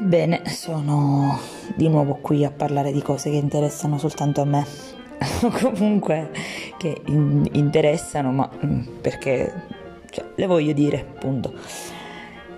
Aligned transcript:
Ebbene, 0.00 0.42
sono 0.46 1.40
di 1.74 1.88
nuovo 1.88 2.18
qui 2.22 2.44
a 2.44 2.52
parlare 2.52 2.92
di 2.92 3.02
cose 3.02 3.30
che 3.30 3.36
interessano 3.36 3.98
soltanto 3.98 4.40
a 4.40 4.44
me, 4.44 4.64
o 5.42 5.50
comunque 5.60 6.30
che 6.76 7.00
in- 7.06 7.48
interessano, 7.54 8.30
ma 8.30 8.48
mm, 8.64 8.82
perché 9.00 9.52
cioè, 10.08 10.24
le 10.36 10.46
voglio 10.46 10.72
dire, 10.72 11.00
appunto. 11.00 11.52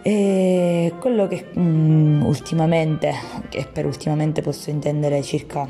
E 0.02 0.92
quello 1.00 1.26
che 1.28 1.46
mm, 1.58 2.20
ultimamente, 2.24 3.14
e 3.50 3.66
per 3.72 3.86
ultimamente 3.86 4.42
posso 4.42 4.68
intendere 4.68 5.22
circa 5.22 5.66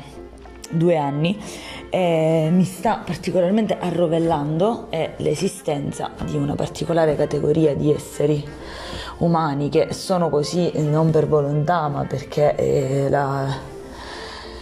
due 0.71 0.97
anni, 0.97 1.39
eh, 1.89 2.49
mi 2.51 2.65
sta 2.65 2.97
particolarmente 2.97 3.77
arrovellando 3.79 4.87
è 4.89 5.13
l'esistenza 5.17 6.11
di 6.25 6.35
una 6.35 6.55
particolare 6.55 7.15
categoria 7.15 7.73
di 7.73 7.93
esseri 7.93 8.43
umani 9.21 9.69
che 9.69 9.93
sono 9.93 10.29
così 10.29 10.71
non 10.75 11.11
per 11.11 11.27
volontà 11.27 11.87
ma 11.87 12.05
perché 12.05 12.55
eh, 12.55 13.09
la, 13.09 13.47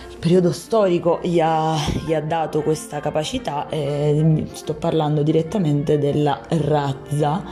il 0.09 0.17
periodo 0.17 0.51
storico 0.51 1.19
gli 1.21 1.39
ha, 1.39 1.75
gli 2.05 2.13
ha 2.13 2.21
dato 2.21 2.61
questa 2.61 2.99
capacità 2.99 3.67
e 3.69 4.45
sto 4.51 4.73
parlando 4.73 5.23
direttamente 5.23 5.97
della 5.97 6.41
razza 6.49 7.43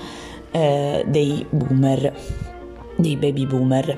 eh, 0.52 1.04
dei 1.08 1.46
boomer, 1.50 2.14
dei 2.96 3.16
baby 3.16 3.46
boomer. 3.46 3.98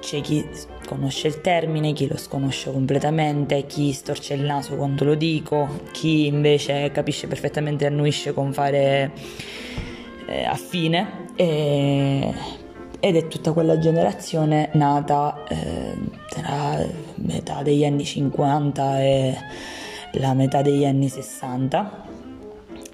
C'è 0.00 0.20
chi 0.20 0.46
conosce 0.86 1.26
il 1.26 1.40
termine, 1.40 1.92
chi 1.92 2.06
lo 2.06 2.16
sconosce 2.16 2.70
completamente, 2.70 3.66
chi 3.66 3.90
storce 3.92 4.34
il 4.34 4.42
naso 4.42 4.76
quando 4.76 5.04
lo 5.04 5.14
dico, 5.14 5.80
chi 5.90 6.26
invece 6.26 6.92
capisce 6.92 7.26
perfettamente 7.26 7.84
e 7.84 7.88
annuisce 7.88 8.32
con 8.32 8.52
fare 8.52 9.10
eh, 10.26 10.44
affine 10.44 11.25
e, 11.36 12.34
ed 12.98 13.16
è 13.16 13.28
tutta 13.28 13.52
quella 13.52 13.78
generazione 13.78 14.70
nata 14.72 15.44
eh, 15.48 15.94
tra 16.28 16.84
metà 17.16 17.62
degli 17.62 17.84
anni 17.84 18.04
50 18.04 19.00
e 19.02 19.36
la 20.12 20.34
metà 20.34 20.62
degli 20.62 20.84
anni 20.84 21.08
60 21.08 22.04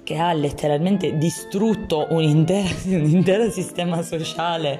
che 0.03 0.17
ha 0.17 0.33
letteralmente 0.33 1.17
distrutto 1.17 2.07
un 2.09 2.21
intero, 2.21 2.75
un 2.85 3.05
intero 3.05 3.49
sistema 3.49 4.01
sociale 4.01 4.79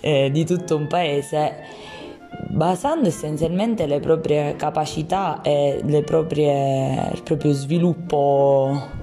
eh, 0.00 0.30
di 0.30 0.44
tutto 0.44 0.76
un 0.76 0.86
paese 0.86 1.80
basando 2.48 3.08
essenzialmente 3.08 3.86
le 3.86 4.00
proprie 4.00 4.56
capacità 4.56 5.40
e 5.42 5.82
proprie, 6.04 7.10
il 7.12 7.22
proprio 7.22 7.52
sviluppo 7.52 9.00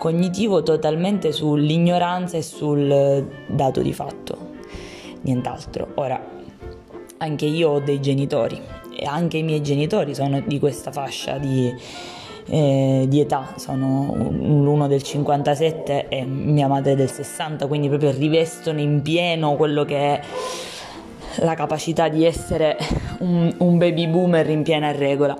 cognitivo 0.00 0.62
totalmente 0.62 1.30
sull'ignoranza 1.30 2.38
e 2.38 2.42
sul 2.42 3.28
dato 3.46 3.82
di 3.82 3.92
fatto, 3.92 4.34
nient'altro. 5.20 5.88
Ora, 5.96 6.18
anche 7.18 7.44
io 7.44 7.68
ho 7.68 7.80
dei 7.80 8.00
genitori 8.00 8.58
e 8.96 9.04
anche 9.04 9.36
i 9.36 9.42
miei 9.42 9.60
genitori 9.60 10.14
sono 10.14 10.40
di 10.40 10.58
questa 10.58 10.90
fascia 10.90 11.36
di, 11.36 11.70
eh, 12.46 13.04
di 13.08 13.20
età, 13.20 13.52
sono 13.56 14.30
l'uno 14.30 14.86
del 14.86 15.02
57 15.02 16.08
e 16.08 16.24
mia 16.24 16.66
madre 16.66 16.94
del 16.94 17.10
60, 17.10 17.66
quindi 17.66 17.88
proprio 17.88 18.10
rivestono 18.10 18.80
in 18.80 19.02
pieno 19.02 19.54
quello 19.56 19.84
che 19.84 19.98
è 19.98 20.20
la 21.40 21.52
capacità 21.52 22.08
di 22.08 22.24
essere 22.24 22.78
un, 23.20 23.54
un 23.58 23.76
baby 23.76 24.06
boomer 24.06 24.48
in 24.48 24.62
piena 24.62 24.92
regola 24.92 25.36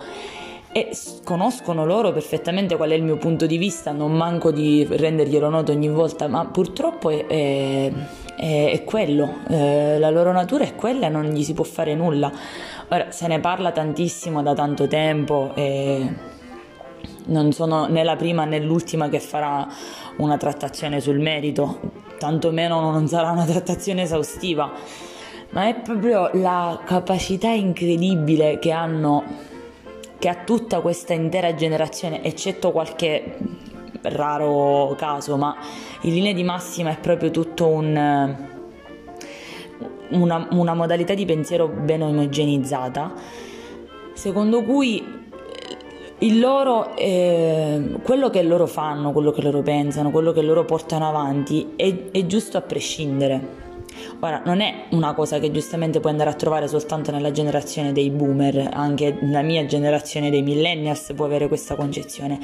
e 0.73 0.97
conoscono 1.25 1.85
loro 1.85 2.13
perfettamente 2.13 2.77
qual 2.77 2.91
è 2.91 2.95
il 2.95 3.03
mio 3.03 3.17
punto 3.17 3.47
di 3.47 3.59
vista, 3.59 3.91
non 3.91 4.13
manco 4.13 4.53
di 4.53 4.87
renderglielo 4.89 5.49
noto 5.49 5.73
ogni 5.73 5.89
volta, 5.89 6.29
ma 6.29 6.47
purtroppo 6.47 7.11
è, 7.11 7.27
è, 7.27 7.91
è 8.37 8.85
quello, 8.85 9.39
eh, 9.49 9.99
la 9.99 10.11
loro 10.11 10.31
natura 10.31 10.63
è 10.65 10.77
quella 10.77 11.07
e 11.07 11.09
non 11.09 11.25
gli 11.25 11.43
si 11.43 11.55
può 11.55 11.65
fare 11.65 11.95
nulla. 11.95 12.31
Ora, 12.89 13.11
se 13.11 13.27
ne 13.27 13.41
parla 13.41 13.73
tantissimo 13.73 14.43
da 14.43 14.55
tanto 14.55 14.87
tempo 14.87 15.53
e 15.57 16.15
non 17.27 17.51
sono 17.53 17.87
né 17.87 18.05
la 18.05 18.17
prima 18.17 18.45
né 18.45 18.61
l'ultima 18.61 19.09
che 19.09 19.19
farà 19.19 19.67
una 20.19 20.37
trattazione 20.37 21.01
sul 21.01 21.19
merito, 21.19 21.81
tantomeno 22.17 22.81
non 22.93 23.09
sarà 23.09 23.31
una 23.31 23.45
trattazione 23.45 24.03
esaustiva, 24.03 24.71
ma 25.51 25.67
è 25.67 25.75
proprio 25.81 26.31
la 26.35 26.81
capacità 26.85 27.49
incredibile 27.49 28.61
che 28.61 28.71
hanno 28.71 29.49
che 30.21 30.29
ha 30.29 30.37
tutta 30.45 30.81
questa 30.81 31.15
intera 31.15 31.55
generazione, 31.55 32.23
eccetto 32.23 32.71
qualche 32.73 33.39
raro 34.03 34.95
caso, 34.99 35.37
ma 35.37 35.57
in 36.03 36.13
linea 36.13 36.35
di 36.35 36.45
massima 36.45 36.91
è 36.91 36.99
proprio 36.99 37.31
tutto 37.31 37.67
un, 37.67 38.37
una, 40.11 40.49
una 40.51 40.75
modalità 40.75 41.15
di 41.15 41.25
pensiero 41.25 41.69
ben 41.69 42.03
omogenizzata, 42.03 43.15
secondo 44.13 44.63
cui 44.63 45.19
il 46.19 46.39
loro, 46.39 46.95
eh, 46.97 47.97
quello 48.03 48.29
che 48.29 48.43
loro 48.43 48.67
fanno, 48.67 49.13
quello 49.13 49.31
che 49.31 49.41
loro 49.41 49.63
pensano, 49.63 50.11
quello 50.11 50.33
che 50.33 50.43
loro 50.43 50.67
portano 50.67 51.09
avanti 51.09 51.73
è, 51.77 52.11
è 52.11 52.27
giusto 52.27 52.59
a 52.59 52.61
prescindere. 52.61 53.69
Ora, 54.23 54.43
non 54.45 54.61
è 54.61 54.85
una 54.91 55.15
cosa 55.15 55.39
che 55.39 55.51
giustamente 55.51 55.99
puoi 55.99 56.13
andare 56.13 56.29
a 56.29 56.35
trovare 56.35 56.69
soltanto 56.69 57.11
nella 57.11 57.31
generazione 57.31 57.93
dei 57.93 58.11
boomer, 58.11 58.69
anche 58.71 59.17
la 59.23 59.41
mia 59.41 59.65
generazione 59.65 60.29
dei 60.29 60.43
millennials 60.43 61.13
può 61.17 61.25
avere 61.25 61.49
questa 61.49 61.75
concezione, 61.75 62.39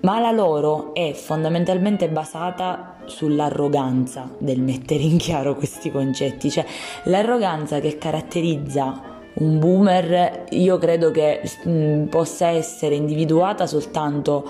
ma 0.00 0.20
la 0.20 0.30
loro 0.30 0.92
è 0.92 1.12
fondamentalmente 1.14 2.10
basata 2.10 2.96
sull'arroganza 3.06 4.34
del 4.36 4.60
mettere 4.60 5.02
in 5.02 5.16
chiaro 5.16 5.56
questi 5.56 5.90
concetti, 5.90 6.50
cioè 6.50 6.66
l'arroganza 7.04 7.80
che 7.80 7.96
caratterizza 7.96 9.18
un 9.32 9.58
boomer 9.58 10.44
io 10.50 10.76
credo 10.76 11.10
che 11.10 11.40
mh, 11.64 11.70
mm, 11.70 12.04
possa 12.08 12.48
essere 12.48 12.96
individuata 12.96 13.66
soltanto 13.66 14.46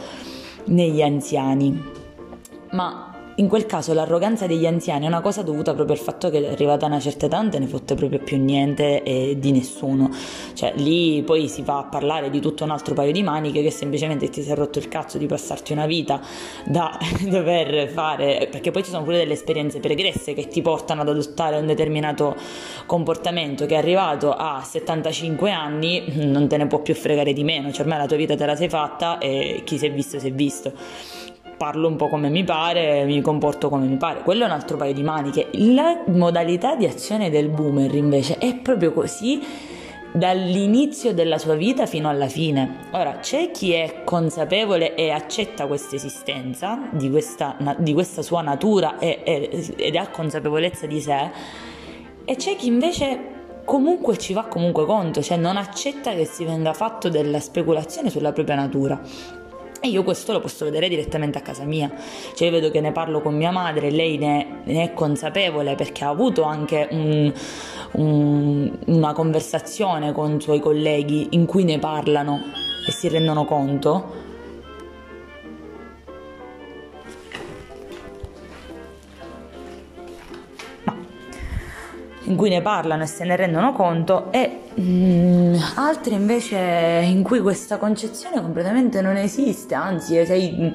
negli 0.65 1.03
anziani, 1.03 1.81
ma 2.71 3.10
in 3.41 3.49
quel 3.49 3.65
caso 3.65 3.95
l'arroganza 3.95 4.47
degli 4.47 4.67
anziani 4.67 5.07
è 5.07 5.09
una 5.09 5.23
cosa 5.23 5.41
dovuta 5.43 5.73
proprio 5.73 5.97
al 5.97 6.03
fatto 6.03 6.29
che 6.29 6.47
arrivata 6.47 6.85
una 6.85 7.01
certa 7.01 7.25
età 7.25 7.41
non 7.41 7.51
te 7.51 7.59
ne 7.59 7.67
fotte 7.67 7.95
proprio 7.95 8.19
più 8.19 8.37
niente 8.37 9.03
e 9.03 9.37
di 9.39 9.51
nessuno. 9.51 10.11
Cioè 10.53 10.75
lì 10.77 11.23
poi 11.23 11.49
si 11.49 11.63
va 11.63 11.79
a 11.79 11.85
parlare 11.85 12.29
di 12.29 12.39
tutto 12.39 12.65
un 12.65 12.71
altro 12.71 12.93
paio 12.95 13.13
di 13.13 13.23
maniche 13.23 13.63
che 13.63 13.71
semplicemente 13.71 14.29
ti 14.29 14.43
è 14.43 14.55
rotto 14.55 14.79
il 14.79 14.89
cazzo 14.89 15.17
di 15.17 15.25
passarti 15.25 15.73
una 15.73 15.87
vita 15.87 16.21
da 16.67 16.97
dover 17.27 17.89
fare, 17.89 18.47
perché 18.51 18.71
poi 18.71 18.83
ci 18.85 18.91
sono 18.91 19.05
pure 19.05 19.17
delle 19.17 19.33
esperienze 19.33 19.81
pregresse 19.81 20.35
che 20.35 20.47
ti 20.47 20.61
portano 20.61 21.01
ad 21.01 21.09
adottare 21.09 21.57
un 21.57 21.67
determinato 21.67 22.37
comportamento 22.85 23.65
che 23.65 23.75
arrivato 23.75 24.35
a 24.35 24.63
75 24.63 25.51
anni 25.51 26.05
non 26.27 26.47
te 26.47 26.59
ne 26.59 26.67
può 26.67 26.81
più 26.81 26.95
fregare 26.95 27.33
di 27.33 27.43
meno, 27.43 27.73
cioè 27.73 27.83
ormai 27.83 27.99
la 27.99 28.07
tua 28.07 28.19
vita 28.19 28.37
te 28.37 28.45
la 28.45 28.55
sei 28.57 28.69
fatta 28.69 29.17
e 29.17 29.63
chi 29.65 29.79
si 29.79 29.87
è 29.87 29.91
visto 29.91 30.19
si 30.19 30.27
è 30.27 30.33
visto 30.33 30.73
parlo 31.61 31.89
un 31.89 31.97
po' 31.97 32.09
come 32.09 32.31
mi 32.31 32.43
pare, 32.43 33.05
mi 33.05 33.21
comporto 33.21 33.69
come 33.69 33.85
mi 33.85 33.99
pare. 33.99 34.23
Quello 34.23 34.45
è 34.45 34.47
un 34.47 34.53
altro 34.53 34.79
paio 34.79 34.95
di 34.95 35.03
maniche. 35.03 35.49
La 35.53 36.05
modalità 36.07 36.75
di 36.75 36.87
azione 36.87 37.29
del 37.29 37.51
boomer 37.51 37.95
invece 37.95 38.39
è 38.39 38.57
proprio 38.57 38.95
così 38.95 39.43
dall'inizio 40.11 41.13
della 41.13 41.37
sua 41.37 41.57
vita 41.57 41.85
fino 41.85 42.09
alla 42.09 42.29
fine. 42.29 42.87
Ora, 42.93 43.19
c'è 43.19 43.51
chi 43.51 43.73
è 43.73 44.05
consapevole 44.05 44.95
e 44.95 45.11
accetta 45.11 45.67
questa 45.67 45.97
esistenza, 45.97 46.89
di 46.93 47.11
questa, 47.11 47.59
di 47.77 47.93
questa 47.93 48.23
sua 48.23 48.41
natura 48.41 48.99
e, 48.99 49.21
e, 49.23 49.75
ed 49.77 49.97
ha 49.97 50.09
consapevolezza 50.09 50.87
di 50.87 50.99
sé, 50.99 51.31
e 52.25 52.37
c'è 52.37 52.57
chi 52.57 52.69
invece 52.69 53.21
comunque 53.67 54.17
ci 54.17 54.33
fa 54.33 54.45
comunque 54.45 54.87
conto, 54.87 55.21
cioè 55.21 55.37
non 55.37 55.59
accetta 55.59 56.15
che 56.15 56.25
si 56.25 56.43
venga 56.43 56.73
fatto 56.73 57.11
della 57.11 57.39
speculazione 57.39 58.09
sulla 58.09 58.33
propria 58.33 58.57
natura. 58.57 59.39
E 59.83 59.89
io 59.89 60.03
questo 60.05 60.33
lo 60.33 60.41
posso 60.41 60.67
vedere 60.67 60.89
direttamente 60.89 61.39
a 61.39 61.41
casa 61.41 61.65
mia, 61.65 61.91
cioè 62.35 62.49
io 62.49 62.53
vedo 62.53 62.71
che 62.71 62.83
ne 62.83 62.93
parlo 62.93 63.23
con 63.23 63.35
mia 63.35 63.51
madre, 63.51 63.91
lei 63.91 64.19
ne, 64.19 64.61
ne 64.65 64.83
è 64.83 64.93
consapevole 64.93 65.75
perché 65.75 66.05
ha 66.05 66.11
avuto 66.11 66.43
anche 66.43 66.87
un, 66.91 67.33
un, 67.93 68.79
una 68.87 69.13
conversazione 69.15 70.13
con 70.13 70.37
i 70.37 70.41
suoi 70.41 70.61
colleghi 70.61 71.29
in 71.31 71.47
cui 71.47 71.65
ne 71.65 71.79
parlano 71.79 72.43
e 72.87 72.93
si 72.93 73.09
rendono 73.09 73.47
conto 73.47 74.29
in 82.31 82.37
cui 82.37 82.49
ne 82.49 82.63
parlano 82.63 83.03
e 83.03 83.07
se 83.07 83.25
ne 83.25 83.35
rendono 83.35 83.73
conto 83.73 84.31
e 84.31 84.61
mh, 84.75 84.83
mm, 84.83 85.55
altri 85.75 86.15
invece 86.15 86.57
in 87.05 87.23
cui 87.23 87.41
questa 87.41 87.77
concezione 87.77 88.41
completamente 88.41 89.01
non 89.03 89.17
esiste, 89.17 89.75
anzi 89.75 90.25
sei, 90.25 90.73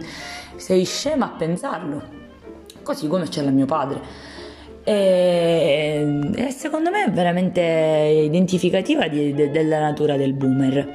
sei 0.57 0.83
scema 0.83 1.27
a 1.27 1.29
pensarlo, 1.29 2.03
così 2.83 3.07
come 3.07 3.27
c'è 3.27 3.41
la 3.41 3.51
mio 3.51 3.65
padre. 3.65 4.33
E, 4.83 6.31
e, 6.35 6.51
secondo 6.51 6.91
me 6.91 7.05
è 7.05 7.09
veramente 7.09 7.61
identificativa 7.61 9.07
di, 9.07 9.33
de, 9.33 9.49
della 9.49 9.79
natura 9.79 10.15
del 10.15 10.33
boomer. 10.33 10.93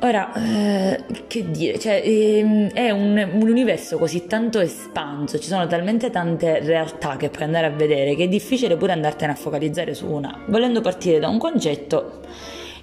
Ora, 0.00 0.32
eh, 0.32 1.04
che 1.26 1.50
dire, 1.50 1.76
cioè, 1.80 2.00
ehm, 2.04 2.70
è 2.70 2.90
un, 2.90 3.30
un, 3.32 3.48
universo 3.48 3.98
così 3.98 4.26
tanto 4.26 4.60
espanso, 4.60 5.40
ci 5.40 5.48
sono 5.48 5.66
talmente 5.66 6.08
tante 6.10 6.60
realtà 6.60 7.16
che 7.16 7.30
puoi 7.30 7.42
andare 7.42 7.66
a 7.66 7.70
vedere 7.70 8.14
che 8.14 8.24
è 8.24 8.28
difficile 8.28 8.76
pure 8.76 8.92
andartene 8.92 9.32
a 9.32 9.34
focalizzare 9.34 9.94
su 9.94 10.06
una. 10.06 10.44
Volendo 10.46 10.80
partire 10.80 11.18
da 11.18 11.26
un 11.28 11.38
concetto, 11.38 12.20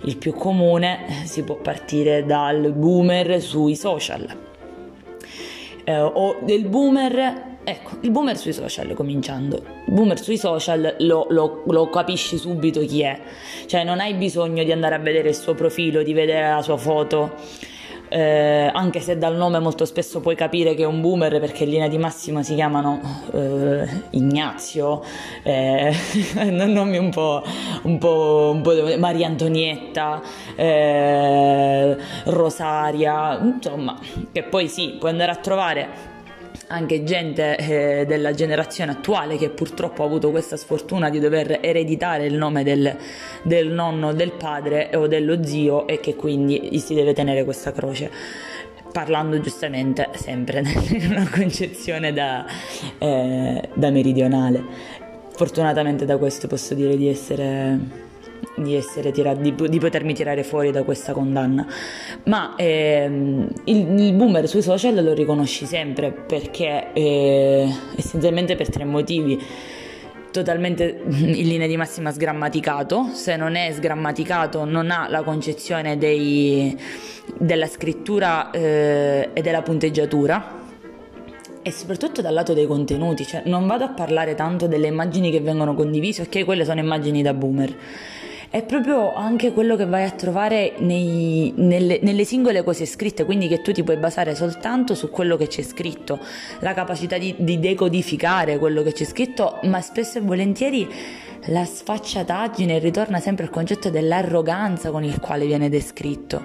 il 0.02 0.18
più 0.18 0.34
comune, 0.34 1.08
eh, 1.08 1.26
si 1.26 1.44
può 1.44 1.56
partire 1.56 2.26
dal 2.26 2.74
boomer 2.74 3.40
sui 3.42 3.78
social. 3.78 4.44
Eh, 5.86 6.00
o 6.00 6.38
del 6.42 6.66
boomer 6.66 7.54
Ecco, 7.68 7.98
il 8.02 8.12
boomer 8.12 8.38
sui 8.38 8.54
social, 8.54 8.94
cominciando. 8.94 9.64
Il 9.88 9.94
boomer 9.94 10.22
sui 10.22 10.38
social 10.38 10.98
lo, 11.00 11.26
lo, 11.30 11.64
lo, 11.66 11.90
capisci 11.90 12.38
subito 12.38 12.80
chi 12.82 13.02
è. 13.02 13.20
Cioè, 13.66 13.84
non 13.84 14.00
hai 14.00 14.14
bisogno 14.14 14.64
di 14.64 14.72
andare 14.72 14.94
a 14.94 15.00
vedere 15.00 15.30
il 15.30 15.36
suo 15.36 15.56
profilo, 15.56 16.04
di 16.04 16.14
vedere 16.14 16.48
la 16.48 16.62
sua 16.62 16.78
foto. 16.78 17.34
Eh, 18.16 18.72
anche 18.74 19.02
se 19.02 19.18
dal 19.18 19.36
nome 19.36 19.60
molto 19.60 19.84
spesso 19.84 20.22
puoi 20.22 20.36
capire 20.36 20.74
che 20.74 20.84
è 20.84 20.86
un 20.86 21.02
boomer 21.02 21.38
perché 21.42 21.66
in 21.66 21.72
linea 21.72 21.88
di 21.90 21.98
massima 21.98 22.44
si 22.44 22.56
chiamano 22.56 23.02
eh, 23.34 24.04
Ignazio, 24.12 25.04
eh, 25.44 25.94
nomi 26.50 26.98
un 26.98 27.10
po', 27.10 27.44
un 27.82 27.98
po', 27.98 28.52
un 28.54 28.62
po 28.62 28.72
Maria 28.98 29.28
Antonietta, 29.28 30.22
eh, 30.56 31.98
Rosaria, 32.24 33.38
insomma, 33.38 34.00
che 34.32 34.44
poi 34.44 34.70
sì, 34.70 34.96
puoi 34.98 35.12
andare 35.12 35.32
a 35.32 35.36
trovare 35.36 36.15
anche 36.68 37.04
gente 37.04 37.58
eh, 37.58 38.06
della 38.06 38.34
generazione 38.34 38.92
attuale 38.92 39.38
che 39.38 39.50
purtroppo 39.50 40.04
ha 40.04 40.06
avuto 40.06 40.32
questa 40.32 40.58
sfortuna 40.58 41.10
di 41.10 41.20
dover 41.20 41.60
ereditare 41.62 42.26
il 42.26 42.36
nome 42.36 42.64
del, 42.64 42.96
del 43.44 43.68
nonno, 43.68 44.14
del 44.14 44.32
padre 44.32 44.90
o 44.96 45.08
dello 45.08 45.44
zio 45.44 45.88
e 45.88 46.00
che 46.00 46.16
quindi 46.16 46.78
si 46.80 46.94
deve 46.94 47.14
tenere 47.14 47.44
questa 47.44 47.72
croce 47.72 48.10
parlando 48.92 49.42
giustamente 49.42 50.10
sempre 50.14 50.64
in 50.92 51.12
una 51.12 51.30
concezione 51.30 52.14
da, 52.14 52.46
eh, 52.98 53.70
da 53.74 53.90
meridionale. 53.90 54.64
Fortunatamente 55.36 56.06
da 56.06 56.18
questo 56.18 56.48
posso 56.48 56.74
dire 56.74 56.96
di 56.96 57.10
essere 57.10 58.05
di, 58.56 58.82
tirato, 59.12 59.42
di, 59.42 59.54
di, 59.54 59.80
potermi 59.80 60.14
tirare 60.14 60.44
fuori 60.44 60.72
da 60.72 60.84
questa 60.84 61.14
condanna. 61.14 61.66
Ma 62.26 62.56
ehm, 62.56 63.48
il, 63.66 64.00
il, 64.00 64.14
boomer 64.14 64.48
sui 64.48 64.62
social 64.62 65.04
lo 65.04 65.14
riconosci 65.14 65.66
sempre 65.66 66.12
perché 66.12 66.94
eh, 66.94 67.70
essenzialmente 67.96 68.56
per 68.56 68.70
tre 68.70 68.86
motivi. 68.86 69.42
Totalmente 70.32 71.02
in 71.08 71.48
linea 71.48 71.68
di 71.68 71.78
massima 71.78 72.12
sgrammaticato, 72.12 73.10
se 73.14 73.36
non 73.38 73.56
è 73.56 73.72
sgrammaticato 73.72 74.66
non 74.66 74.92
ha 74.92 75.08
la 75.10 75.24
concezione 75.24 75.98
dei, 75.98 76.78
della 77.38 77.68
scrittura 77.68 78.52
eh, 78.52 79.30
e 79.34 79.42
della 79.42 79.62
punteggiatura, 79.62 80.64
e 81.68 81.72
soprattutto 81.72 82.22
dal 82.22 82.34
lato 82.34 82.54
dei 82.54 82.68
contenuti, 82.68 83.26
cioè 83.26 83.42
non 83.46 83.66
vado 83.66 83.86
a 83.86 83.90
parlare 83.90 84.36
tanto 84.36 84.68
delle 84.68 84.86
immagini 84.86 85.31
che 85.31 85.40
vengono 85.40 85.74
condivise, 85.74 86.22
ok, 86.22 86.46
quelle 86.46 86.64
sono 86.64 86.80
immagini 86.80 87.24
da 87.24 87.34
boomer, 87.34 87.76
è 88.50 88.63
proprio 88.63 89.13
anche 89.13 89.51
quello 89.51 89.75
che 89.75 89.86
vai 89.86 90.03
a 90.03 90.12
trovare 90.12 90.74
nei, 90.77 91.53
nelle, 91.57 92.00
nelle, 92.01 92.25
singole 92.25 92.63
cose 92.63 92.86
scritte, 92.86 93.25
quindi 93.25 93.47
che 93.47 93.62
tu 93.62 93.71
ti 93.71 93.83
puoi 93.83 93.97
basare 93.97 94.36
soltanto 94.36 94.95
su 94.95 95.09
quello 95.09 95.38
che 95.38 95.47
c'è 95.47 95.62
scritto, 95.62 96.19
la 96.59 96.74
capacità 96.74 97.18
di, 97.18 97.36
di 97.38 97.59
decodificare 97.59 98.57
quello 98.57 98.83
che 98.83 98.94
c'è 98.94 99.06
scritto, 99.06 99.59
ma 99.63 99.81
spesso 99.81 100.18
e 100.18 100.21
volentieri 100.21 100.88
la 101.50 101.65
sfacciataggine 101.65 102.80
ritorna 102.80 103.19
sempre 103.19 103.45
al 103.45 103.51
concetto 103.51 103.89
dell'arroganza 103.89 104.89
con 104.89 105.03
il 105.03 105.19
quale 105.19 105.45
viene 105.45 105.69
descritto. 105.69 106.44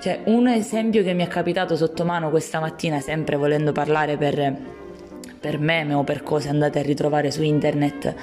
Cioè, 0.00 0.22
un 0.24 0.48
esempio 0.48 1.02
che 1.04 1.12
mi 1.12 1.24
è 1.24 1.28
capitato 1.28 1.76
sotto 1.76 2.04
mano 2.04 2.30
questa 2.30 2.58
mattina, 2.58 3.00
sempre 3.00 3.36
volendo 3.36 3.70
parlare 3.70 4.16
per, 4.16 4.80
per 5.42 5.58
meme 5.58 5.92
o 5.94 6.04
per 6.04 6.22
cose 6.22 6.48
andate 6.48 6.78
a 6.78 6.82
ritrovare 6.82 7.32
su 7.32 7.42
internet, 7.42 8.14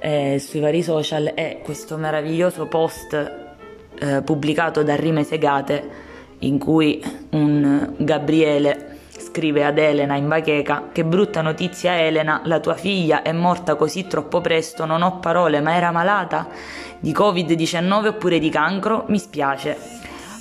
eh, 0.00 0.38
sui 0.38 0.60
vari 0.60 0.82
social 0.82 1.32
è 1.34 1.60
questo 1.64 1.96
meraviglioso 1.96 2.66
post 2.66 3.14
eh, 3.98 4.22
pubblicato 4.22 4.82
da 4.82 4.94
Rime 4.94 5.24
Segate 5.24 6.06
in 6.40 6.58
cui 6.58 7.02
un 7.30 7.94
Gabriele 7.96 8.98
scrive 9.08 9.64
ad 9.64 9.78
Elena 9.78 10.14
in 10.16 10.28
bacheca 10.28 10.90
che 10.92 11.04
brutta 11.04 11.40
notizia 11.40 11.98
Elena, 11.98 12.42
la 12.44 12.60
tua 12.60 12.74
figlia 12.74 13.22
è 13.22 13.32
morta 13.32 13.74
così 13.74 14.06
troppo 14.06 14.42
presto, 14.42 14.84
non 14.84 15.00
ho 15.00 15.18
parole, 15.20 15.60
ma 15.60 15.74
era 15.74 15.90
malata 15.90 16.48
di 17.00 17.12
Covid-19 17.12 18.08
oppure 18.08 18.38
di 18.38 18.50
cancro, 18.50 19.04
mi 19.08 19.18
spiace. 19.18 19.76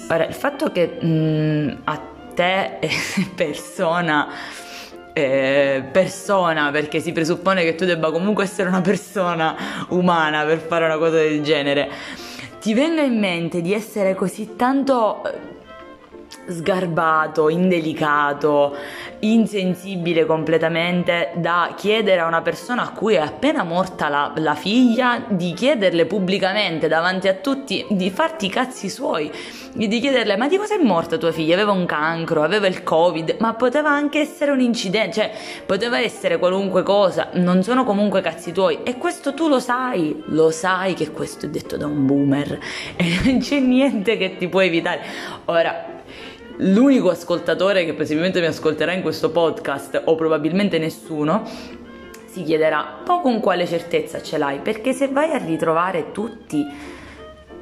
Ora, 0.10 0.26
il 0.26 0.34
fatto 0.34 0.72
che 0.72 0.98
mh, 1.00 1.08
mm, 1.08 1.70
a 1.86 2.02
te 2.34 2.80
persona 3.34 4.28
eh, 5.18 5.84
persona, 5.92 6.70
perché 6.70 7.00
si 7.00 7.12
presuppone 7.12 7.64
che 7.64 7.74
tu 7.74 7.86
debba 7.86 8.12
comunque 8.12 8.44
essere 8.44 8.70
una 8.70 8.82
persona 8.82 9.56
umana 9.90 10.44
per 10.44 10.60
fare 10.60 10.86
una 10.86 10.98
cosa 10.98 11.18
del 11.18 11.42
genere, 11.42 11.90
ti 12.62 12.76
venga 12.76 13.02
in 13.02 13.18
mente 13.18 13.62
di 13.62 13.74
essere 13.74 14.14
così 14.14 14.56
tanto 14.56 15.24
eh, 15.26 16.52
sgarbato, 16.52 17.50
indelicato, 17.50 18.76
insensibile 19.20 20.26
completamente 20.26 21.32
da 21.36 21.74
chiedere 21.76 22.22
a 22.22 22.28
una 22.28 22.42
persona 22.42 22.84
a 22.84 22.92
cui 22.92 23.16
è 23.16 23.20
appena 23.20 23.64
morta 23.64 24.10
la, 24.10 24.34
la, 24.38 24.56
figlia 24.56 25.24
di 25.28 25.54
chiederle 25.54 26.06
pubblicamente 26.06 26.88
davanti 26.88 27.28
a 27.28 27.34
tutti 27.34 27.86
di 27.90 28.10
farti 28.10 28.48
i 28.48 28.50
cazzi 28.50 28.90
suoi, 28.90 29.32
di 29.74 30.00
chiederle 30.00 30.38
ma 30.38 30.48
di 30.48 30.58
cosa 30.58 30.76
è 30.76 30.84
morta 30.84 31.18
tua 31.18 31.32
figlia? 31.32 31.56
Aveva 31.56 31.72
un 31.72 31.86
cancro, 31.86 32.44
aveva 32.44 32.68
il 32.68 32.84
covid, 32.84 33.38
ma 33.40 33.54
poteva 33.54 33.90
anche 33.90 34.20
essere 34.20 34.52
un 34.52 34.60
incidente, 34.60 35.14
cioè 35.14 35.32
poteva 35.66 36.00
essere 36.00 36.38
qualunque 36.38 36.84
cosa, 36.84 37.30
non 37.34 37.64
sono 37.64 37.84
comunque 37.84 38.22
cazzi 38.22 38.52
tuoi 38.52 38.80
e 38.84 38.98
questo 38.98 39.34
tu 39.34 39.48
lo 39.48 39.60
sai, 39.60 40.24
lo 40.28 40.52
sai 40.52 40.94
che 40.94 41.12
questo 41.12 41.46
è 41.46 41.50
detto 41.50 41.78
da 41.78 41.86
un 41.86 42.06
boomer 42.06 42.60
e 42.96 43.20
non 43.24 43.40
c'è 43.40 43.60
niente 43.60 44.18
che 44.18 44.38
ti 44.38 44.48
può 44.48 44.62
evitare. 44.62 45.02
Ora, 45.46 45.97
l'unico 46.58 47.10
ascoltatore 47.10 47.86
che 47.86 47.94
possibilmente 47.94 48.40
mi 48.40 48.48
ascolterà 48.48 48.94
in 48.94 49.02
questo 49.02 49.32
podcast, 49.32 50.02
o 50.06 50.16
probabilmente 50.16 50.78
nessuno, 50.78 51.44
si 52.26 52.44
chiederà: 52.44 53.02
ma 53.06 53.20
con 53.22 53.40
quale 53.40 53.66
certezza 53.66 54.22
ce 54.22 54.38
l'hai? 54.38 54.60
Perché 54.60 54.94
se 54.94 55.08
vai 55.08 55.32
a 55.32 55.38
ritrovare 55.38 56.12
tutti 56.12 56.66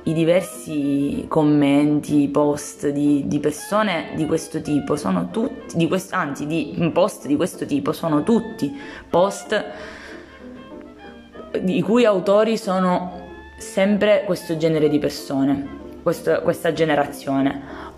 i 0.07 0.13
diversi 0.13 1.25
commenti, 1.27 2.27
post 2.29 2.89
di, 2.89 3.23
di, 3.25 3.39
persone 3.39 4.11
di 4.15 4.27
questo 4.27 4.61
tipo 4.61 4.95
sono 4.95 5.29
tutti, 5.31 5.75
di 5.75 5.87
quest, 5.87 6.13
anzi 6.13 6.45
di 6.45 6.91
post 6.93 7.25
di 7.25 7.35
questo 7.35 7.65
tipo 7.65 7.91
sono 7.91 8.21
tutti 8.21 8.71
post 9.09 9.65
i 11.65 11.81
cui 11.81 12.05
autori 12.05 12.57
sono 12.57 13.23
sempre 13.57 14.23
questo 14.25 14.57
genere 14.57 14.89
di 14.89 14.99
persone, 14.99 15.67
questo, 16.03 16.41
questa 16.43 16.73
generazione. 16.73 17.93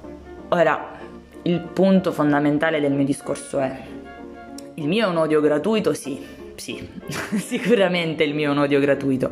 Ora, 0.49 0.91
il 1.41 1.59
punto 1.59 2.13
fondamentale 2.13 2.79
del 2.79 2.93
mio 2.93 3.03
discorso 3.03 3.59
è, 3.59 3.83
il 4.75 4.87
mio 4.87 5.05
è 5.05 5.09
un 5.09 5.17
odio 5.17 5.41
gratuito? 5.41 5.93
Sì, 5.93 6.25
sì, 6.55 6.87
sicuramente 7.35 8.23
il 8.23 8.33
mio 8.33 8.47
è 8.47 8.51
un 8.53 8.59
odio 8.59 8.79
gratuito, 8.79 9.29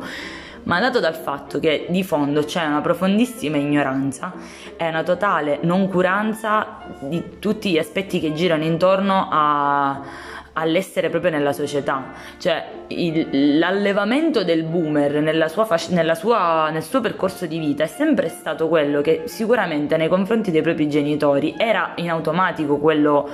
ma 0.64 0.78
dato 0.78 1.00
dal 1.00 1.14
fatto 1.14 1.58
che 1.58 1.86
di 1.88 2.04
fondo 2.04 2.44
c'è 2.44 2.66
una 2.66 2.82
profondissima 2.82 3.56
ignoranza 3.56 4.30
e 4.76 4.86
una 4.86 5.02
totale 5.02 5.58
noncuranza 5.62 6.80
di 7.00 7.38
tutti 7.38 7.70
gli 7.70 7.78
aspetti 7.78 8.20
che 8.20 8.34
girano 8.34 8.64
intorno 8.64 9.28
a 9.30 10.02
all'essere 10.56 11.08
proprio 11.08 11.30
nella 11.30 11.52
società. 11.52 12.12
Cioè 12.38 12.64
il, 12.88 13.58
l'allevamento 13.58 14.44
del 14.44 14.64
boomer 14.64 15.20
nella 15.20 15.48
sua, 15.48 15.68
nella 15.90 16.14
sua, 16.14 16.70
nel 16.70 16.82
suo 16.82 17.00
percorso 17.00 17.46
di 17.46 17.58
vita 17.58 17.84
è 17.84 17.88
sempre 17.88 18.28
stato 18.28 18.68
quello 18.68 19.00
che 19.00 19.22
sicuramente 19.26 19.96
nei 19.96 20.08
confronti 20.08 20.50
dei 20.50 20.62
propri 20.62 20.88
genitori 20.88 21.54
era 21.56 21.92
in 21.96 22.10
automatico 22.10 22.78
quello 22.78 23.28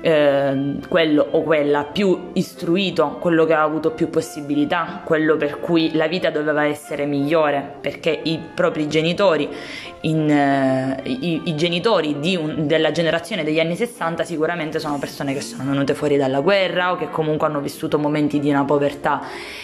eh, 0.00 0.76
quello 0.88 1.26
o 1.30 1.42
quella 1.42 1.84
più 1.84 2.30
istruito, 2.34 3.16
quello 3.20 3.44
che 3.44 3.54
ha 3.54 3.62
avuto 3.62 3.90
più 3.92 4.10
possibilità, 4.10 5.02
quello 5.04 5.36
per 5.36 5.60
cui 5.60 5.94
la 5.94 6.06
vita 6.06 6.30
doveva 6.30 6.64
essere 6.64 7.04
migliore, 7.04 7.76
perché 7.80 8.18
i 8.22 8.38
propri 8.54 8.88
genitori, 8.88 9.48
in, 10.02 10.30
eh, 10.30 11.00
i, 11.04 11.42
i, 11.46 11.56
genitori 11.56 12.16
un, 12.36 12.66
della 12.66 12.92
generazione 12.92 13.42
degli 13.42 13.58
anni 13.58 13.74
60 13.74 14.22
sicuramente 14.22 14.78
sono 14.78 14.98
persone 14.98 15.34
che 15.34 15.40
sono 15.40 15.68
venute 15.68 15.94
fuori 15.94 16.16
dalla 16.16 16.40
guerra 16.40 16.92
o 16.92 16.96
che 16.96 17.10
comunque 17.10 17.48
hanno 17.48 17.60
vissuto 17.60 17.98
momenti 17.98 18.38
di 18.38 18.48
una 18.50 18.64
povertà 18.64 19.22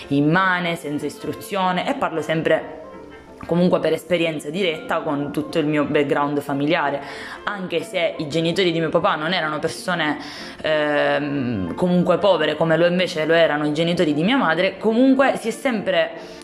immane, 0.09 0.75
senza 0.75 1.07
istruzione 1.07 1.89
e 1.89 1.95
parlo 1.95 2.21
sempre 2.21 2.83
comunque 3.47 3.81
per 3.81 3.93
esperienza 3.93 4.51
diretta 4.51 5.01
con 5.01 5.33
tutto 5.33 5.59
il 5.59 5.67
mio 5.67 5.85
background 5.85 6.41
familiare, 6.41 7.01
anche 7.45 7.83
se 7.83 8.15
i 8.19 8.29
genitori 8.29 8.73
di 8.73 8.79
mio 8.79 8.91
papà 8.91 9.15
non 9.15 9.33
erano 9.33 9.59
persone 9.59 10.19
ehm, 10.63 11.75
comunque 11.75 12.19
povere 12.19 12.57
come 12.57 12.77
lo 12.77 12.87
invece 12.87 13.25
lo 13.25 13.35
erano 13.35 13.67
i 13.67 13.73
genitori 13.73 14.15
di 14.15 14.23
mia 14.23 14.37
madre, 14.37 14.77
comunque 14.79 15.37
si 15.37 15.49
è 15.49 15.53
sempre 15.53 16.43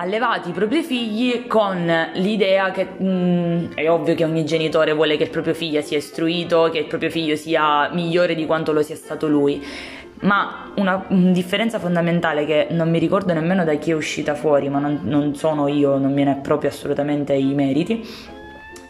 allevati 0.00 0.50
i 0.50 0.52
propri 0.52 0.82
figli 0.82 1.46
con 1.48 2.10
l'idea 2.14 2.70
che 2.70 2.84
mh, 2.84 3.04
mm, 3.04 3.64
è 3.74 3.90
ovvio 3.90 4.14
che 4.14 4.24
ogni 4.24 4.44
genitore 4.44 4.92
vuole 4.92 5.16
che 5.16 5.24
il 5.24 5.30
proprio 5.30 5.54
figlio 5.54 5.80
sia 5.82 5.98
istruito, 5.98 6.68
che 6.70 6.78
il 6.78 6.86
proprio 6.86 7.10
figlio 7.10 7.34
sia 7.34 7.90
migliore 7.92 8.36
di 8.36 8.46
quanto 8.46 8.72
lo 8.72 8.82
sia 8.82 8.94
stato 8.94 9.26
lui. 9.26 9.60
Ma 10.20 10.72
una, 10.76 11.04
differenza 11.08 11.78
fondamentale 11.78 12.44
che 12.44 12.66
non 12.70 12.90
mi 12.90 12.98
ricordo 12.98 13.32
nemmeno 13.32 13.64
da 13.64 13.74
chi 13.74 13.90
è 13.90 13.94
uscita 13.94 14.34
fuori, 14.34 14.68
ma 14.68 14.78
non, 14.78 15.00
non 15.04 15.34
sono 15.34 15.68
io, 15.68 15.96
non 15.96 16.12
me 16.12 16.24
ne 16.24 16.40
proprio 16.42 16.70
assolutamente 16.70 17.34
i 17.34 17.54
meriti, 17.54 18.06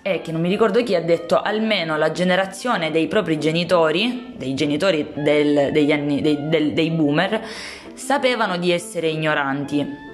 è 0.01 0.23
che 0.23 0.33
non 0.33 0.41
mi 0.41 0.49
ricordo 0.49 0.83
chi 0.83 0.95
ha 0.95 1.03
detto 1.03 1.41
almeno 1.41 1.99
la 1.99 2.13
generazione 2.13 2.91
dei 2.91 3.09
propri 3.09 3.39
genitori, 3.39 4.35
dei 4.37 4.55
genitori 4.55 5.09
del, 5.15 5.71
degli 5.71 5.93
anni, 5.93 6.23
dei, 6.23 6.49
del, 6.49 6.73
dei 6.73 6.91
boomer, 6.91 7.43
sapevano 7.93 8.57
di 8.57 8.71
essere 8.71 9.09
ignoranti 9.09 10.07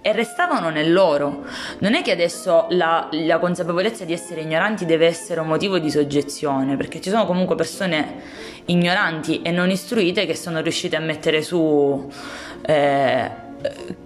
e 0.00 0.12
restavano 0.12 0.70
nel 0.70 0.92
loro. 0.92 1.44
Non 1.78 1.94
è 1.94 2.02
che 2.02 2.12
adesso 2.12 2.66
la, 2.70 3.08
la, 3.10 3.38
consapevolezza 3.38 4.04
di 4.04 4.12
essere 4.12 4.42
ignoranti 4.42 4.86
deve 4.86 5.06
essere 5.06 5.40
un 5.40 5.46
motivo 5.46 5.78
di 5.78 5.90
soggezione, 5.90 6.76
perché 6.76 7.00
ci 7.00 7.10
sono 7.10 7.26
comunque 7.26 7.54
persone 7.54 8.22
ignoranti 8.66 9.42
e 9.42 9.50
non 9.50 9.70
istruite 9.70 10.26
che 10.26 10.34
sono 10.34 10.60
riuscite 10.60 10.96
a 10.96 11.00
mettere 11.00 11.42
su 11.42 12.10
eh, 12.62 13.30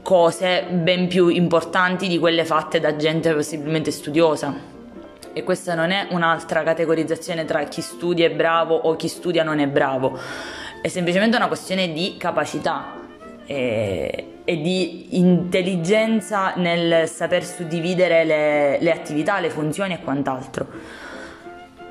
cose 0.02 0.66
ben 0.70 1.08
più 1.08 1.28
importanti 1.28 2.08
di 2.08 2.18
quelle 2.18 2.44
fatte 2.44 2.80
da 2.80 2.96
gente 2.96 3.32
possibilmente 3.32 3.90
studiosa. 3.90 4.70
E 5.34 5.42
questa 5.44 5.74
non 5.74 5.90
è 5.90 6.08
un'altra 6.10 6.62
categorizzazione 6.62 7.44
tra 7.44 7.64
chi 7.64 7.80
studia 7.80 8.26
è 8.26 8.30
bravo 8.30 8.74
o 8.74 8.96
chi 8.96 9.08
studia 9.08 9.42
non 9.42 9.60
è 9.60 9.66
bravo, 9.66 10.18
è 10.82 10.88
semplicemente 10.88 11.36
una 11.36 11.48
questione 11.48 11.92
di 11.92 12.16
capacità 12.18 13.00
e, 13.46 14.26
e 14.44 14.60
di 14.60 15.18
intelligenza 15.18 16.54
nel 16.56 17.08
saper 17.08 17.44
suddividere 17.44 18.24
le, 18.24 18.78
le 18.80 18.90
attività, 18.92 19.38
le 19.40 19.50
funzioni 19.50 19.94
e 19.94 20.00
quant'altro. 20.00 20.66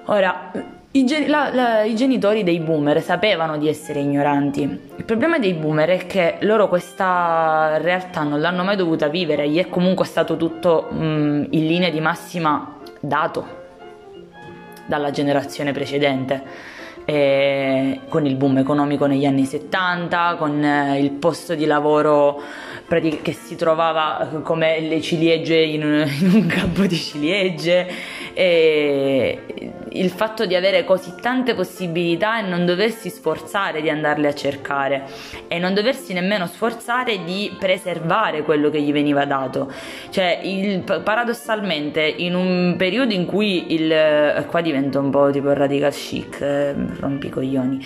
Ora, 0.05 0.51
i, 0.91 1.27
la, 1.27 1.53
la, 1.53 1.83
I, 1.83 1.95
genitori 1.95 2.43
dei 2.43 2.59
boomer 2.59 3.01
sapevano 3.01 3.57
di 3.57 3.69
essere 3.69 4.01
ignoranti. 4.01 4.61
Il 4.95 5.05
problema 5.05 5.39
dei 5.39 5.53
boomer 5.53 5.89
è 5.89 6.05
che 6.05 6.35
loro 6.41 6.67
questa 6.67 7.77
realtà 7.77 8.23
non 8.23 8.41
l'hanno 8.41 8.63
mai 8.63 8.75
dovuta 8.75 9.07
vivere, 9.07 9.47
gli 9.47 9.57
è 9.57 9.69
comunque 9.69 10.05
stato 10.05 10.35
tutto 10.35 10.89
mh, 10.91 11.47
in 11.51 11.67
linea 11.67 11.89
di 11.89 12.01
massima 12.01 12.79
dato 12.99 13.59
dalla 14.85 15.11
generazione 15.11 15.71
precedente 15.71 16.43
eh, 17.05 18.01
con 18.09 18.25
il 18.25 18.35
boom 18.35 18.57
economico 18.57 19.05
negli 19.05 19.25
anni 19.25 19.45
70, 19.45 20.35
con 20.37 20.63
eh, 20.63 20.99
il 20.99 21.11
posto 21.11 21.55
di 21.55 21.65
lavoro 21.65 22.41
che 22.87 23.31
si 23.31 23.55
trovava 23.55 24.41
come 24.43 24.81
le 24.81 24.99
ciliegie 24.99 25.63
in 25.63 25.83
un, 25.85 26.05
in 26.19 26.31
un 26.33 26.45
campo 26.45 26.85
di 26.85 26.97
ciliegie, 26.97 27.87
e 28.33 29.39
il 29.93 30.09
fatto 30.09 30.45
di 30.45 30.55
avere 30.55 30.83
così 30.83 31.13
tante 31.19 31.53
possibilità 31.55 32.39
e 32.39 32.47
non 32.47 32.65
doversi 32.65 33.09
sforzare 33.09 33.81
di 33.81 33.89
andarle 33.89 34.27
a 34.27 34.33
cercare 34.33 35.03
e 35.47 35.59
non 35.59 35.73
doversi 35.73 36.13
nemmeno 36.13 36.47
sforzare 36.47 37.23
di 37.23 37.55
preservare 37.57 38.43
quello 38.43 38.69
che 38.69 38.81
gli 38.81 38.91
veniva 38.91 39.25
dato. 39.25 39.71
Cioè, 40.09 40.39
il, 40.43 40.81
paradossalmente, 40.81 42.01
in 42.01 42.35
un 42.35 42.75
periodo 42.77 43.13
in 43.13 43.25
cui 43.25 43.73
il... 43.73 44.45
qua 44.47 44.61
diventa 44.61 44.99
un 44.99 45.09
po' 45.09 45.29
tipo 45.31 45.53
radical 45.53 45.91
chic, 45.91 46.41
eh, 46.41 46.73
rompicoglioni 46.99 47.85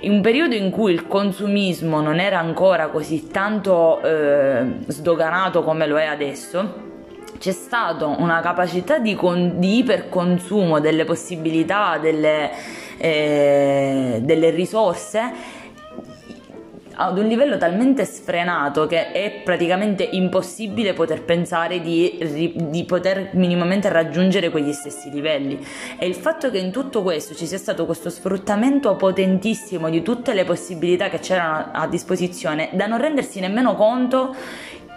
in 0.00 0.12
un 0.12 0.20
periodo 0.20 0.54
in 0.54 0.70
cui 0.70 0.92
il 0.92 1.06
consumismo 1.06 2.02
non 2.02 2.20
era 2.20 2.38
ancora 2.38 2.88
così 2.88 3.28
tanto 3.28 4.02
eh, 4.02 4.80
sdoganato 4.86 5.62
come 5.62 5.86
lo 5.86 5.98
è 5.98 6.04
adesso, 6.04 6.83
c'è 7.38 7.52
stata 7.52 8.06
una 8.06 8.40
capacità 8.40 8.98
di, 8.98 9.14
con, 9.14 9.58
di, 9.58 9.78
iperconsumo 9.78 10.80
delle 10.80 11.04
possibilità, 11.04 11.98
delle, 11.98 12.50
eh, 12.96 14.20
delle 14.22 14.50
risorse 14.50 15.62
ad 16.96 17.18
un 17.18 17.26
livello 17.26 17.56
talmente 17.56 18.04
sfrenato 18.04 18.86
che 18.86 19.12
è 19.12 19.40
praticamente 19.42 20.04
impossibile 20.04 20.92
poter 20.92 21.22
pensare 21.22 21.80
di, 21.80 22.54
di, 22.54 22.84
poter 22.84 23.30
minimamente 23.32 23.88
raggiungere 23.88 24.50
quegli 24.50 24.72
stessi 24.72 25.10
livelli. 25.10 25.58
E 25.98 26.06
il 26.06 26.14
fatto 26.14 26.50
che 26.50 26.58
in 26.58 26.70
tutto 26.70 27.02
questo 27.02 27.34
ci 27.34 27.46
sia 27.46 27.58
stato 27.58 27.86
questo 27.86 28.10
sfruttamento 28.10 28.94
potentissimo 28.96 29.90
di 29.90 30.02
tutte 30.02 30.34
le 30.34 30.44
possibilità 30.44 31.08
che 31.08 31.18
c'erano 31.18 31.70
a 31.72 31.86
disposizione, 31.88 32.70
da 32.72 32.86
non 32.86 32.98
rendersi 32.98 33.40
nemmeno 33.40 33.74
conto 33.74 34.34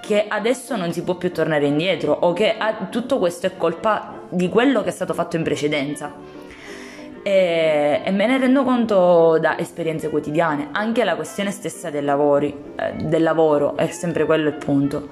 che 0.07 0.25
adesso 0.29 0.77
non 0.77 0.93
si 0.93 1.03
può 1.03 1.15
più 1.15 1.33
tornare 1.33 1.65
indietro 1.65 2.13
o 2.13 2.31
che 2.31 2.55
tutto 2.89 3.19
questo 3.19 3.45
è 3.45 3.57
colpa 3.57 4.21
di 4.29 4.47
quello 4.47 4.81
che 4.81 4.87
è 4.87 4.91
stato 4.93 5.13
fatto 5.13 5.35
in 5.35 5.43
precedenza. 5.43 6.13
E, 7.21 8.01
e, 8.05 8.11
me 8.11 8.25
ne 8.25 8.37
rendo 8.37 8.63
conto 8.63 9.37
da 9.37 9.57
esperienze 9.59 10.09
quotidiane, 10.09 10.69
anche 10.71 11.03
la 11.03 11.17
questione 11.17 11.51
stessa 11.51 11.89
del, 11.89 12.05
lavori, 12.05 12.55
eh, 12.77 12.93
del 13.03 13.21
lavoro 13.21 13.75
è 13.75 13.87
sempre 13.87 14.23
quello 14.23 14.47
il 14.47 14.55
punto, 14.55 15.09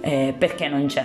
eh, 0.00 0.32
perché 0.38 0.68
non 0.68 0.86
c'è? 0.86 1.04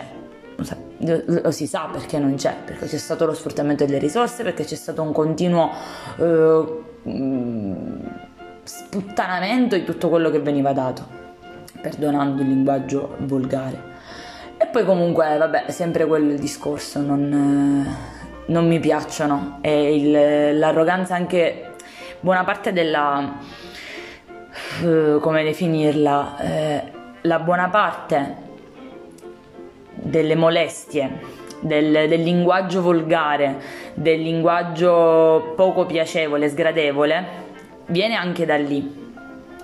Lo, 1.00 1.50
si 1.50 1.65
sa 1.65 1.89
perché 1.91 2.19
non 2.19 2.36
c'è, 2.36 2.53
perché 2.63 2.86
c'è 2.86 2.97
stato 2.97 3.25
lo 3.25 3.33
sfruttamento 3.33 3.83
delle 3.83 3.97
risorse, 3.97 4.43
perché 4.43 4.63
c'è 4.63 4.75
stato 4.75 5.01
un 5.01 5.12
continuo 5.12 5.71
eh, 6.19 6.65
sputtanamento 8.62 9.75
di 9.75 9.83
tutto 9.83 10.07
quello 10.09 10.29
che 10.29 10.39
veniva 10.39 10.71
dato, 10.71 11.16
perdonando 11.81 12.41
il 12.41 12.50
linguaggio 12.50 13.15
volgare. 13.19 13.96
E 14.57 14.67
poi 14.67 14.84
comunque, 14.86 15.38
vabbè, 15.38 15.65
sempre 15.69 16.05
quel 16.05 16.38
discorso, 16.39 17.00
non 17.00 17.86
non 18.48 18.67
mi 18.67 18.79
piacciono 18.79 19.60
e 19.62 19.96
il, 19.96 20.57
l'arroganza 20.57 21.15
anche 21.15 21.74
buona 22.19 22.43
parte 22.43 22.72
della 22.74 23.39
uh, 24.84 25.19
come 25.19 25.43
definirla 25.43 26.38
eh, 26.39 26.84
la 27.22 27.39
buona 27.39 27.69
parte 27.69 28.46
delle 29.93 30.36
molestie 30.36 31.36
del, 31.60 32.07
del, 32.07 32.22
linguaggio 32.22 32.81
volgare 32.81 33.60
del 33.96 34.22
linguaggio 34.22 35.53
poco 35.55 35.86
piacevole 35.86 36.48
sgradevole 36.50 37.25
viene 37.88 38.15
anche 38.15 38.46
da 38.46 38.55
lì 38.55 39.05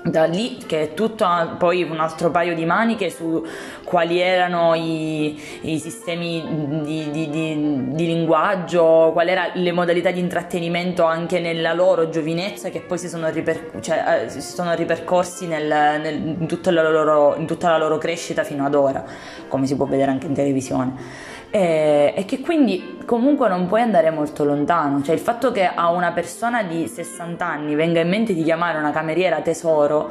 da 0.04 0.26
lì 0.26 0.58
che 0.66 0.82
è 0.82 0.94
tutto 0.94 1.26
poi 1.58 1.84
un 1.84 2.00
altro 2.00 2.30
paio 2.30 2.54
di 2.54 2.66
maniche 2.66 3.10
su 3.10 3.46
quali 3.84 4.20
erano 4.20 4.74
i, 4.76 5.40
i 5.62 5.80
sistemi 5.80 6.82
di, 6.84 7.10
di, 7.10 7.30
di, 7.30 7.94
di, 7.94 8.06
linguaggio, 8.06 9.12
quali 9.14 9.32
erano 9.32 9.52
le 9.56 9.72
modalità 9.72 10.12
di 10.12 10.20
intrattenimento 10.20 11.04
anche 11.04 11.40
nella 11.40 11.74
loro 11.74 12.10
giovinezza 12.10 12.70
che 12.70 12.82
poi 12.82 12.98
si 12.98 13.08
sono, 13.08 13.30
riper, 13.30 13.72
cioè, 13.80 14.24
eh, 14.26 14.30
si 14.30 14.42
sono 14.42 14.74
ripercorsi 14.74 15.48
nel, 15.48 15.68
nel, 15.68 16.16
in, 16.40 16.48
tutta 16.48 16.70
loro, 16.72 17.36
in 17.38 17.48
tutta 17.48 17.70
la 17.70 17.78
loro 17.78 17.98
crescita 17.98 18.44
fino 18.44 18.66
ad 18.66 18.76
ora, 18.76 19.06
come 19.48 19.66
si 19.68 19.76
può 19.76 19.86
vedere 19.86 20.12
anche 20.12 20.28
in 20.28 20.34
televisione 20.34 21.32
e, 21.56 22.16
e, 22.16 22.26
che 22.26 22.40
quindi 22.40 22.98
comunque 23.06 23.48
non 23.48 23.68
puoi 23.68 23.82
andare 23.82 24.10
molto 24.10 24.44
lontano, 24.44 25.04
cioè 25.04 25.14
il 25.14 25.22
fatto 25.22 25.52
che 25.52 25.68
a 25.68 25.92
una 25.92 26.12
persona 26.12 26.64
di 26.64 26.88
60 26.88 27.46
anni 27.46 27.76
venga 27.76 28.00
in 28.00 28.10
mente 28.10 28.34
di 28.34 28.42
chiamare 28.42 28.80
una 28.80 28.90
cameriera 28.90 29.40
tesoro 29.42 30.10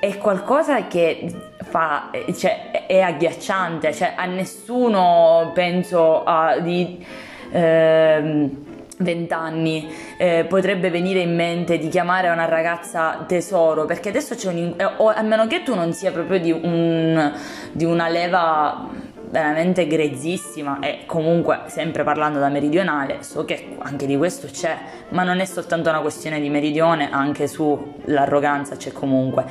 è 0.00 0.18
qualcosa 0.18 0.88
che 0.88 1.32
fa, 1.62 2.10
cioè, 2.36 2.86
è 2.88 2.98
agghiacciante, 2.98 3.94
cioè 3.94 4.14
a 4.16 4.24
nessuno 4.26 5.52
penso 5.54 6.24
a, 6.24 6.58
di... 6.58 7.06
Eh, 7.52 8.66
20 9.00 9.32
anni 9.32 9.88
eh, 10.16 10.44
potrebbe 10.48 10.90
venire 10.90 11.20
in 11.20 11.32
mente 11.32 11.78
di 11.78 11.86
chiamare 11.86 12.30
una 12.30 12.46
ragazza 12.46 13.24
tesoro 13.28 13.84
perché 13.84 14.08
adesso 14.08 14.34
c'è 14.34 14.48
un 14.48 14.74
o 14.96 15.08
a 15.08 15.22
meno 15.22 15.46
che 15.46 15.62
tu 15.62 15.76
non 15.76 15.92
sia 15.92 16.10
proprio 16.10 16.40
di, 16.40 16.50
un, 16.50 17.32
di 17.70 17.84
una 17.84 18.08
leva 18.08 18.88
veramente 19.30 19.86
grezzissima 19.86 20.78
e 20.80 21.00
comunque 21.06 21.62
sempre 21.66 22.04
parlando 22.04 22.38
da 22.38 22.48
meridionale 22.48 23.22
so 23.22 23.44
che 23.44 23.76
anche 23.78 24.06
di 24.06 24.16
questo 24.16 24.46
c'è 24.46 24.76
ma 25.10 25.22
non 25.22 25.40
è 25.40 25.44
soltanto 25.44 25.88
una 25.88 26.00
questione 26.00 26.40
di 26.40 26.48
meridione 26.48 27.10
anche 27.10 27.46
sull'arroganza 27.46 28.76
c'è 28.76 28.92
comunque. 28.92 29.44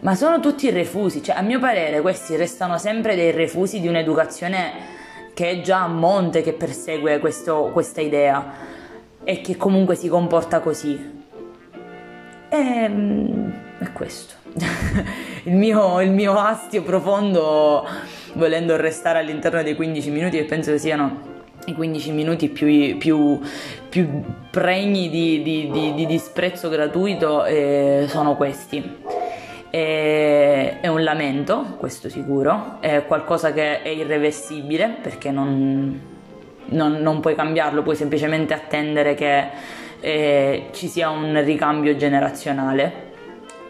Ma 0.00 0.14
sono 0.14 0.40
tutti 0.40 0.70
refusi 0.70 1.22
cioè 1.22 1.36
a 1.36 1.42
mio 1.42 1.58
parere 1.58 2.00
questi 2.00 2.36
restano 2.36 2.78
sempre 2.78 3.16
dei 3.16 3.32
refusi 3.32 3.80
di 3.80 3.88
un'educazione 3.88 4.94
che 5.36 5.50
è 5.50 5.60
già 5.60 5.82
a 5.82 5.88
monte 5.88 6.40
che 6.40 6.54
persegue 6.54 7.18
questo, 7.18 7.68
questa 7.72 8.00
idea 8.00 8.74
e 9.22 9.42
che 9.42 9.56
comunque 9.58 9.94
si 9.94 10.08
comporta 10.08 10.60
così. 10.60 11.24
E 12.48 12.56
ehm, 12.56 13.52
è 13.78 13.92
questo. 13.92 14.34
Il, 15.44 15.54
mio, 15.54 16.00
il 16.00 16.10
mio 16.10 16.38
astio 16.38 16.82
profondo 16.82 17.86
volendo 18.36 18.76
restare 18.76 19.18
all'interno 19.18 19.62
dei 19.62 19.74
15 19.74 20.10
minuti 20.10 20.36
che 20.36 20.44
penso 20.44 20.70
che 20.70 20.78
siano 20.78 21.34
i 21.66 21.74
15 21.74 22.12
minuti 22.12 22.48
più, 22.48 22.96
più, 22.98 23.40
più 23.88 24.22
pregni 24.50 25.08
di, 25.08 25.42
di, 25.42 25.70
di, 25.70 25.94
di, 25.94 26.06
disprezzo 26.06 26.68
gratuito 26.68 27.44
eh, 27.44 28.06
sono 28.08 28.36
questi. 28.36 28.82
è, 29.70 30.78
è 30.80 30.86
un 30.86 31.02
lamento, 31.02 31.74
questo 31.78 32.08
sicuro, 32.08 32.76
è 32.80 33.04
qualcosa 33.06 33.52
che 33.52 33.82
è 33.82 33.88
irreversibile 33.88 34.98
perché 35.02 35.30
non, 35.30 36.00
non, 36.66 36.92
non 36.92 37.20
puoi 37.20 37.34
cambiarlo, 37.34 37.82
puoi 37.82 37.96
semplicemente 37.96 38.54
attendere 38.54 39.14
che 39.14 39.48
eh, 40.00 40.68
ci 40.72 40.86
sia 40.86 41.10
un 41.10 41.42
ricambio 41.42 41.96
generazionale 41.96 43.04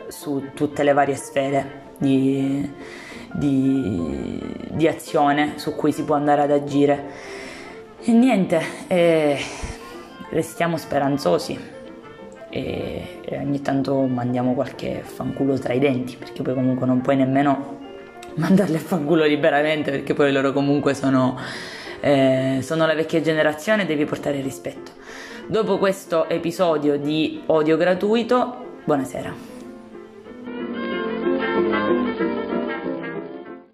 su 0.08 0.50
tutte 0.54 0.82
le 0.82 0.92
varie 0.92 1.14
sfere 1.14 1.84
di, 1.98 2.70
di, 3.36 4.40
di 4.70 4.88
azione 4.88 5.54
su 5.56 5.74
cui 5.74 5.92
si 5.92 6.04
può 6.04 6.14
andare 6.14 6.42
ad 6.42 6.50
agire. 6.50 7.04
E 8.02 8.12
niente, 8.12 8.60
eh, 8.86 9.38
restiamo 10.30 10.76
speranzosi 10.76 11.58
e, 12.48 13.20
e 13.24 13.38
ogni 13.38 13.60
tanto 13.60 14.02
mandiamo 14.02 14.54
qualche 14.54 15.02
fanculo 15.04 15.58
tra 15.58 15.72
i 15.72 15.78
denti, 15.78 16.16
perché 16.16 16.42
poi 16.42 16.54
comunque 16.54 16.86
non 16.86 17.00
puoi 17.00 17.16
nemmeno 17.16 17.78
mandarli 18.34 18.76
a 18.76 18.80
fanculo 18.80 19.24
liberamente, 19.24 19.90
perché 19.90 20.14
poi 20.14 20.32
loro 20.32 20.52
comunque 20.52 20.94
sono, 20.94 21.38
eh, 22.00 22.60
sono 22.62 22.86
la 22.86 22.94
vecchia 22.94 23.20
generazione 23.20 23.82
e 23.82 23.86
devi 23.86 24.04
portare 24.04 24.40
rispetto. 24.40 24.92
Dopo 25.46 25.78
questo 25.78 26.28
episodio 26.28 26.98
di 26.98 27.42
odio 27.46 27.76
gratuito, 27.76 28.80
buonasera. 28.84 29.55